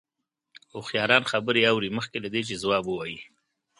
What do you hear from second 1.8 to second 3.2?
مخکې له دې چې ځواب ووايي.